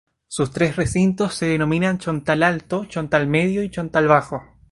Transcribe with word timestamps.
Sus 0.27 0.49
tres 0.49 0.77
recintos 0.77 1.35
se 1.35 1.45
denominan 1.45 1.99
Chontal 1.99 2.41
alto, 2.41 2.85
Chontal 2.85 3.27
medio 3.27 3.61
y 3.61 3.69
Chontal 3.69 4.07
bajo. 4.07 4.41